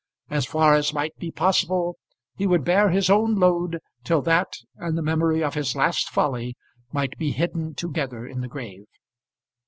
[0.31, 1.95] As far as might be possible
[2.35, 6.55] he would bear his own load till that and the memory of his last folly
[6.91, 8.87] might be hidden together in the grave.